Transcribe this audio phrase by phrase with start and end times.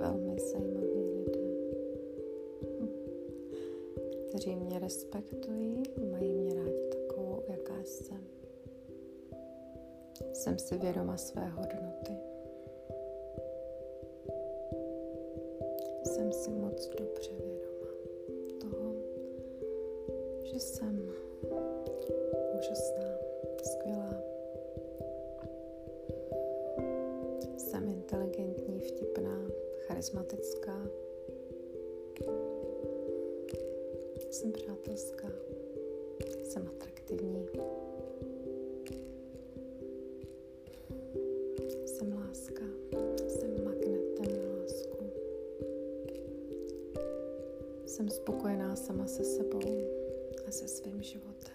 [0.00, 1.50] Velmi zajímaví lidé,
[4.28, 8.24] kteří mě respektují, mají mě rádi takovou, jaká jsem.
[10.32, 12.12] Jsem si vědoma své hodnoty.
[16.04, 17.90] Jsem si moc dobře vědoma
[18.60, 18.94] toho,
[20.42, 21.10] že jsem
[30.00, 30.86] charismatická.
[34.30, 35.28] Jsem přátelská.
[36.42, 37.46] Jsem atraktivní.
[41.86, 42.62] Jsem láska.
[43.28, 45.10] Jsem magnetem na lásku.
[47.86, 49.60] Jsem spokojená sama se sebou
[50.48, 51.49] a se svým životem.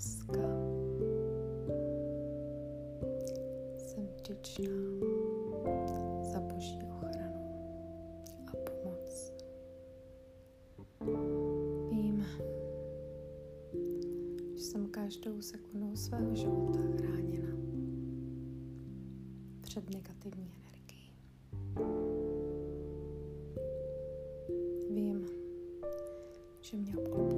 [0.00, 0.42] Láska.
[3.76, 4.72] Jsem vděčná
[6.22, 7.40] za boží ochranu
[8.46, 9.32] a pomoc.
[14.56, 17.56] jsem každou sekundou svého života chráněna
[19.60, 21.12] před negativní energií.
[24.94, 25.26] Vím,
[26.60, 27.29] že mě obklopuje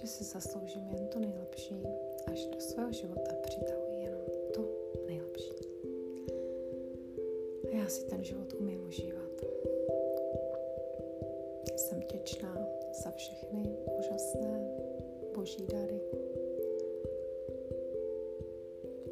[0.00, 1.82] že si zasloužím jen to nejlepší,
[2.26, 4.20] až do svého života přitahuji jenom
[4.54, 4.68] to
[5.06, 5.52] nejlepší.
[7.72, 9.30] A já si ten život umím užívat.
[11.76, 12.68] Jsem vděčná
[13.04, 14.68] za všechny úžasné
[15.34, 16.00] boží dary.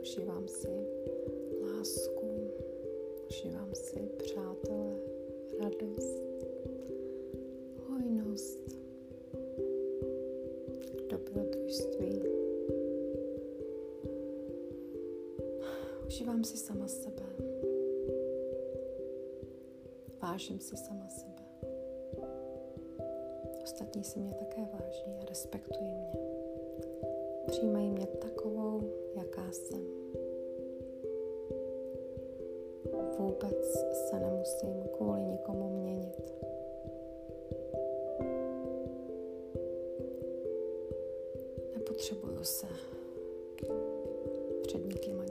[0.00, 0.86] Užívám si
[1.62, 2.50] lásku,
[3.30, 4.96] užívám si přátelé,
[5.60, 6.27] radost,
[16.28, 17.22] Užívám si sama sebe.
[20.22, 21.42] Vážím si sama sebe.
[23.62, 26.12] Ostatní si mě také váží a respektují mě.
[27.46, 29.80] Přijímají mě takovou, jaká jsem.
[33.18, 33.72] Vůbec
[34.08, 36.32] se nemusím kvůli nikomu měnit.
[41.74, 42.66] Nepotřebuju se
[44.62, 45.27] před nikým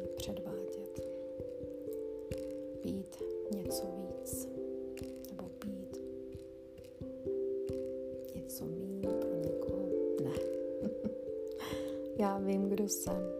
[12.77, 13.31] kdo jsem.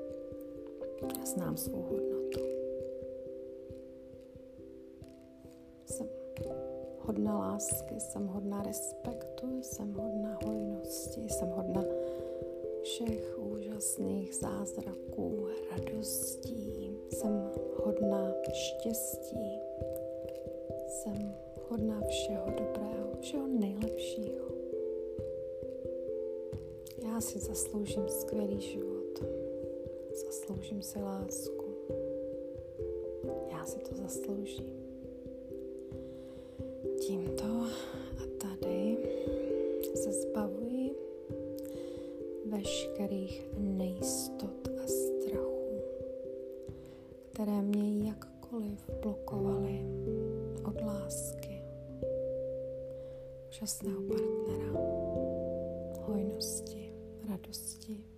[1.18, 2.40] Já znám svou hodnotu.
[5.85, 6.08] Jsem
[7.00, 11.84] hodná lásky, jsem hodná respektu, jsem hodná hojnosti, jsem hodná
[12.82, 17.52] všech úžasných zázraků, radostí, jsem
[17.85, 19.59] hodná štěstí,
[20.88, 21.35] jsem
[21.70, 24.46] hodná všeho dobrého, všeho nejlepšího.
[27.03, 28.97] Já si zasloužím skvělý život
[30.17, 31.66] zasloužím si lásku.
[33.52, 34.73] Já si to zasloužím.
[37.08, 37.46] Tímto
[38.17, 38.97] a tady
[39.96, 40.96] se zbavuji
[42.46, 45.81] veškerých nejistot a strachu,
[47.31, 49.85] které mě jakkoliv blokovaly
[50.66, 51.47] od lásky
[53.58, 54.72] úžasného partnera,
[56.05, 56.93] hojnosti,
[57.29, 58.16] radosti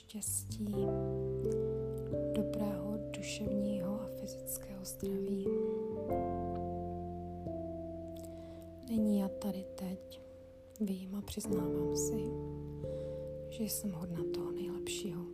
[0.00, 0.74] štěstí,
[2.32, 5.46] dobrého duševního a fyzického zdraví.
[8.88, 10.20] Není já tady teď,
[10.80, 12.24] vím a přiznávám si,
[13.48, 15.29] že jsem hodna toho nejlepšího.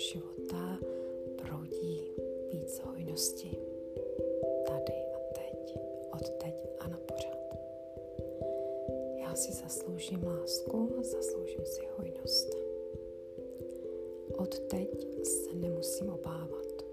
[0.00, 0.78] Života
[1.36, 2.08] proudí
[2.52, 3.58] víc hojnosti.
[4.66, 5.76] Tady a teď,
[6.12, 7.54] od teď a na pořád.
[9.20, 12.56] Já si zasloužím lásku a zasloužím si hojnost.
[14.36, 16.84] Od teď se nemusím obávat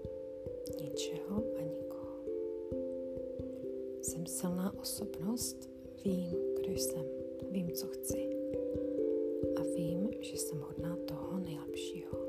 [0.80, 2.18] ničeho a nikoho.
[4.02, 5.70] Jsem silná osobnost,
[6.04, 7.04] vím, kdo jsem,
[7.50, 8.36] vím, co chci
[9.56, 12.27] a vím, že jsem hodná toho nejlepšího.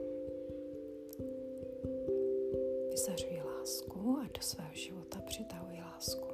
[4.39, 6.27] Do svého života přitahuji lásku.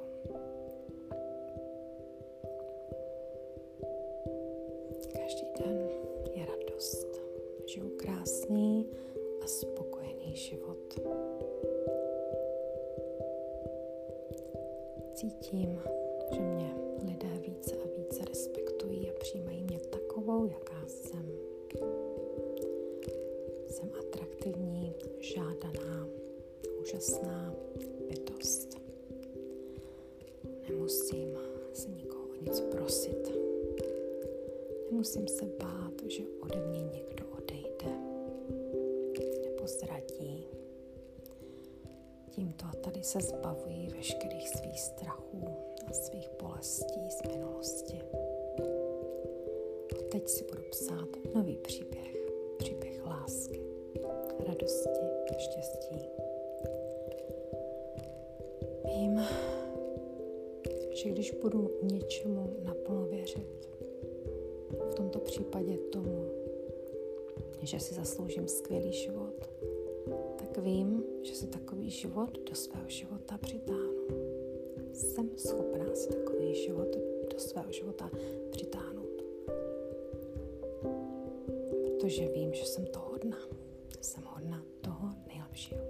[5.12, 5.88] Každý den
[6.34, 7.20] je radost.
[7.66, 8.90] Žiju krásný
[9.44, 11.00] a spokojený život.
[15.14, 15.80] Cítím,
[16.32, 16.74] že mě
[17.04, 21.32] lidé více a více respektují a přijímají mě takovou, jaká jsem.
[23.68, 26.08] Jsem atraktivní, žádaná,
[26.86, 27.54] úžasná
[28.08, 28.78] bytost.
[30.68, 31.38] Nemusím
[31.72, 33.32] se nikoho o nic prosit.
[34.90, 37.90] Nemusím se bát, že ode mě někdo odejde
[39.44, 40.46] nebo zradí.
[42.30, 45.44] Tímto tady se zbavují veškerých svých strachů
[45.86, 48.00] a svých bolestí z minulosti.
[49.98, 52.16] A teď si budu psát nový příběh.
[52.58, 53.60] Příběh lásky,
[54.46, 54.90] radosti
[55.38, 56.25] štěstí.
[58.96, 59.20] Vím,
[60.90, 63.68] že když budu něčemu naplno věřit,
[64.90, 66.30] v tomto případě tomu,
[67.62, 69.50] že si zasloužím skvělý život,
[70.38, 74.06] tak vím, že si takový život do svého života přitáhnu.
[74.92, 76.96] Jsem schopná si takový život
[77.32, 78.10] do svého života
[78.50, 79.22] přitáhnout.
[81.84, 83.38] Protože vím, že jsem to hodná.
[84.00, 85.80] Jsem hodná toho nejlepšího.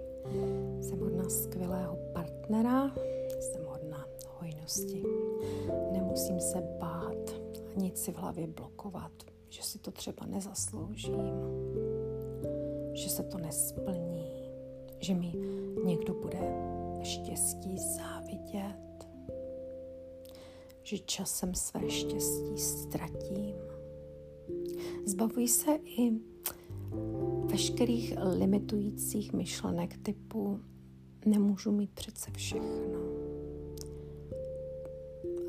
[1.27, 2.95] Hodná skvělého partnera,
[3.39, 4.07] jsem hodná
[4.39, 5.03] hojnosti.
[5.91, 7.31] Nemusím se bát
[7.75, 9.11] a nic si v hlavě blokovat,
[9.49, 11.15] že si to třeba nezasloužím,
[12.93, 14.51] že se to nesplní,
[14.99, 15.33] že mi
[15.85, 16.39] někdo bude
[17.03, 19.07] štěstí závidět,
[20.83, 23.55] že časem své štěstí ztratím.
[25.05, 26.11] Zbavuji se i
[27.45, 30.59] veškerých limitujících myšlenek typu
[31.25, 32.99] nemůžu mít přece všechno.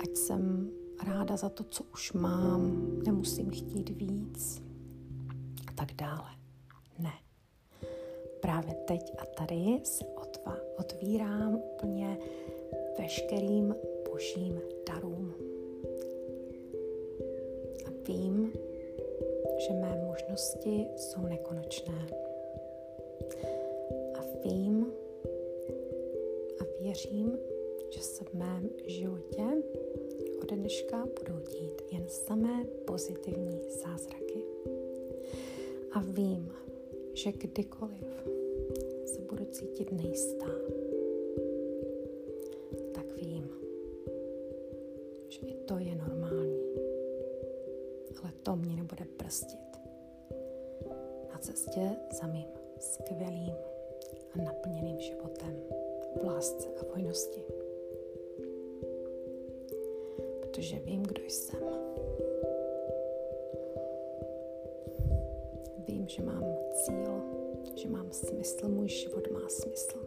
[0.00, 0.70] Ať jsem
[1.06, 4.62] ráda za to, co už mám, nemusím chtít víc
[5.68, 6.30] a tak dále.
[6.98, 7.12] Ne.
[8.40, 12.18] Právě teď a tady se otva, otvírám úplně
[12.98, 13.74] veškerým
[14.10, 15.34] božím darům.
[17.86, 18.52] A vím,
[19.58, 22.06] že mé možnosti jsou nekonečné.
[24.18, 24.87] A vím
[26.88, 27.38] věřím,
[27.90, 29.44] že se v mém životě
[30.42, 34.44] ode dneška budou dít jen samé pozitivní zázraky.
[35.92, 36.52] A vím,
[37.14, 38.28] že kdykoliv
[39.04, 40.46] se budu cítit nejistá,
[42.94, 43.50] tak vím,
[45.28, 46.62] že i to je normální.
[48.22, 49.78] Ale to mě nebude prstit
[51.32, 51.90] na cestě
[52.20, 53.54] za mým skvělým
[54.34, 55.87] a naplněným životem
[56.20, 57.44] v lásce a vojnosti.
[60.40, 61.60] Protože vím, kdo jsem.
[65.88, 67.22] Vím, že mám cíl,
[67.74, 69.98] že mám smysl, můj život má smysl.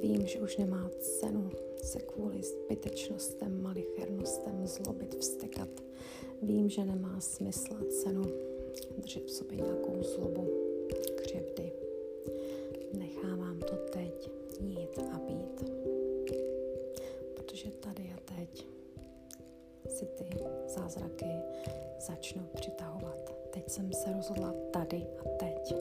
[0.00, 1.50] Vím, že už nemá cenu
[1.82, 5.68] se kvůli zbytečnostem, malichernostem zlobit, vstekat.
[6.42, 8.22] Vím, že nemá smysl a cenu
[8.98, 10.48] držet v sobě nějakou zlobu,
[11.16, 11.83] křivdy.
[20.84, 21.26] Zázraky
[22.00, 25.74] začnou přitahovat teď jsem se rozhodla tady a teď.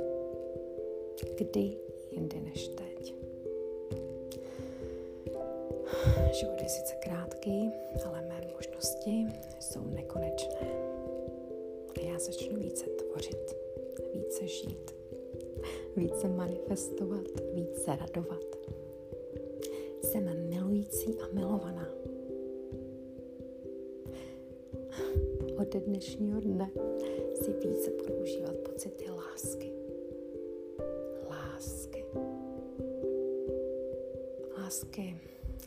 [1.37, 1.77] Kdy
[2.11, 3.15] jindy než teď.
[6.39, 7.71] Život je sice krátký,
[8.05, 9.27] ale mé možnosti
[9.59, 10.67] jsou nekonečné.
[11.97, 13.55] A já začnu více tvořit,
[14.13, 14.95] více žít,
[15.95, 18.55] více manifestovat, více radovat.
[20.03, 22.02] Jsem milující a milovaná.
[25.75, 26.71] Od dnešního dne
[27.41, 29.73] si více budu užívat pocity lásky.
[31.29, 32.05] Lásky.
[34.57, 35.17] Lásky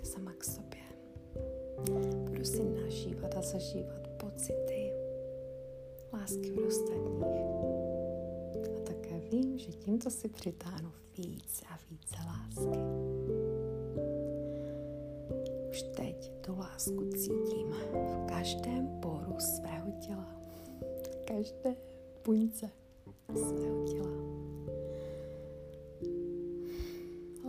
[0.02, 0.80] sama k sobě.
[2.24, 4.92] Budu si nažívat a zažívat pocity
[6.12, 7.24] lásky od ostatních.
[8.76, 12.78] A také vím, že tímto si přitáhnu více a více lásky.
[15.70, 20.26] Už teď tu lásku cítím v každém poru svého těla,
[21.24, 21.76] každé
[22.24, 22.70] buňce
[23.34, 24.16] svého těla.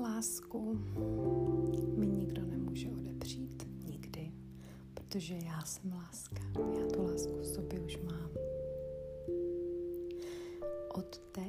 [0.02, 0.80] Lásku
[1.98, 4.32] mi nikdo nemůže odepřít nikdy,
[4.94, 6.42] protože já jsem láska.
[6.80, 8.32] Já tu lásku v sobě už mám.
[10.94, 11.47] Od teď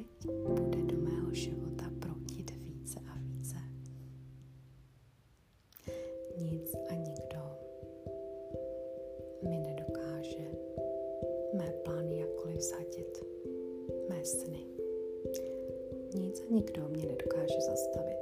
[16.49, 18.19] nikdo mě nedokáže zastavit.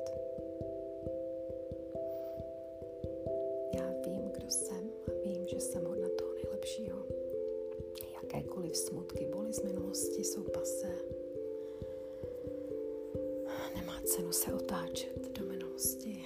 [8.58, 10.88] jakékoliv smutky, boli z minulosti jsou pase.
[13.76, 16.24] Nemá cenu se otáčet do minulosti.